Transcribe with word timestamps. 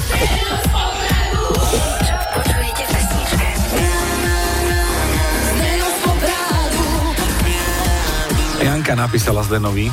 Janka 8.60 8.92
napísala 8.96 9.40
Zdenovi. 9.44 9.92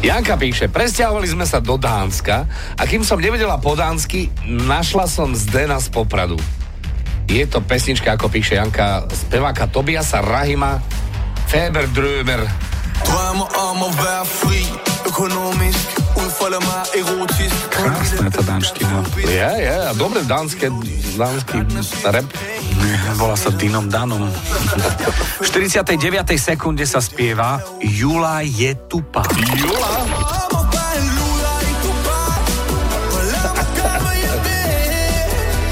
Janka 0.00 0.40
píše, 0.40 0.72
presťahovali 0.72 1.28
sme 1.28 1.44
sa 1.44 1.60
do 1.60 1.76
Dánska 1.76 2.48
a 2.78 2.82
kým 2.88 3.04
som 3.04 3.20
nevedela 3.20 3.60
po 3.60 3.76
dánsky, 3.76 4.32
našla 4.48 5.04
som 5.04 5.36
Zdena 5.36 5.76
z 5.76 5.92
Popradu. 5.92 6.40
Je 7.28 7.44
to 7.44 7.60
pesnička, 7.60 8.16
ako 8.16 8.32
píše 8.32 8.56
Janka, 8.56 9.04
speváka 9.12 9.68
Tobiasa 9.68 10.24
Rahima, 10.24 10.80
Feber 11.52 11.86
Drömer. 11.92 12.42
Drømmer 13.04 13.48
om 13.54 13.78
at 13.86 13.94
være 13.94 14.24
fri 14.24 14.62
Krásna 17.70 18.28
je 18.28 18.32
tá 18.32 18.42
danština. 18.46 18.96
Je, 19.18 19.50
je, 19.66 19.76
a 19.90 19.92
dobre 19.98 20.22
dánske, 20.22 20.70
dánsky 21.18 21.58
rap. 22.06 22.26
Volá 23.18 23.34
sa 23.34 23.50
Dinom 23.50 23.90
Danom. 23.90 24.30
V 25.42 25.46
49. 25.48 25.98
sekunde 26.38 26.86
sa 26.86 27.02
spieva 27.02 27.58
Jula 27.82 28.46
je 28.46 28.72
tupá. 28.86 29.26
Jula? 29.58 29.94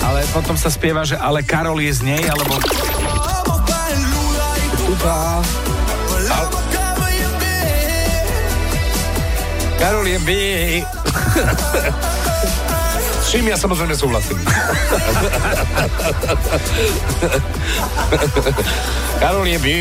Ale 0.09 0.21
potom 0.35 0.57
sa 0.59 0.69
spieva, 0.73 1.07
že 1.07 1.15
ale 1.15 1.47
Karol 1.47 1.79
je 1.85 1.93
z 1.93 2.01
nej, 2.03 2.25
alebo 2.27 2.59
Om 4.89 5.68
Karol 9.79 10.07
je 10.07 10.19
by. 10.19 10.43
S 13.23 13.27
čím 13.31 13.47
ja 13.49 13.57
samozrejme 13.57 13.95
súhlasím. 13.95 14.39
Karol 19.23 19.47
je 19.47 19.59
by. 19.59 19.77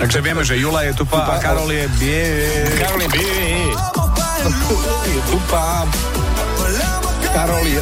Takže 0.00 0.18
vieme, 0.24 0.42
že 0.44 0.56
Jula 0.56 0.88
je 0.88 0.92
tupá 0.96 1.36
a 1.36 1.40
Karol 1.40 1.68
je 1.68 1.86
bie. 2.00 2.56
Karol 2.80 3.00
je 3.04 3.10
luder 3.12 5.06
Je 5.12 5.20
tupá. 5.28 5.86
Karol 7.32 7.64
je... 7.64 7.80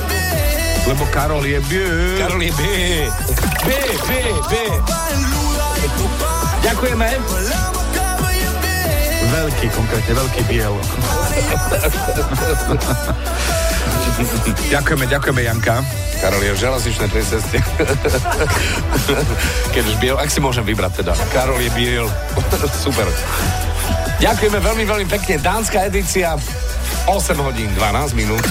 Lebo 0.87 1.05
Karol 1.15 1.45
je 1.47 1.61
bie. 1.71 2.19
Karol 2.19 2.43
je 2.43 2.53
by. 2.55 2.75
By, 3.67 3.81
by, 4.07 4.21
by. 4.51 4.63
være 4.83 5.07
en 5.15 5.23
luder 5.31 5.75
i 5.79 5.89
Dubai 5.99 6.41
Ďakujeme. 6.61 7.60
Veľký, 9.51 9.67
konkrétne 9.75 10.15
veľký 10.15 10.43
biel. 10.47 10.71
ďakujeme, 14.71 15.11
ďakujeme 15.11 15.43
Janka. 15.43 15.83
Karol 16.23 16.39
je 16.47 16.55
v 16.55 16.59
železničnej 16.63 17.11
tej 17.11 17.25
ceste. 17.27 17.59
Keď 19.75 19.85
už 19.91 19.97
biel, 19.99 20.23
ak 20.23 20.31
si 20.31 20.39
môžem 20.39 20.63
vybrať 20.63 21.03
teda. 21.03 21.19
Karol 21.35 21.59
je 21.59 21.71
biel. 21.75 22.07
Super. 22.87 23.11
Ďakujeme 24.23 24.63
veľmi, 24.63 24.87
veľmi 24.87 25.07
pekne. 25.19 25.43
Dánska 25.43 25.91
edícia 25.91 26.39
8 27.11 27.35
hodín 27.43 27.75
12 27.75 28.15
minút. 28.15 28.47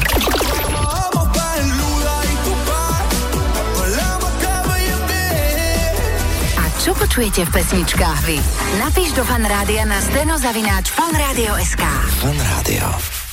Čo 6.80 6.96
počujete 6.96 7.44
v 7.44 7.52
pesničkách 7.52 8.20
vy? 8.24 8.40
Napíš 8.80 9.12
do 9.12 9.28
fanrádia 9.28 9.84
na 9.84 10.00
steno 10.00 10.40
zavináč 10.40 10.96
fanradio.sk. 10.96 11.84
Fan 12.24 12.40
Rádio. 12.40 13.19